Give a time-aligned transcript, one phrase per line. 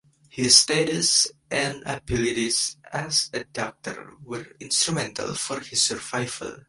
[0.29, 6.57] His status and abilities as a doctor were instrumental for his survival.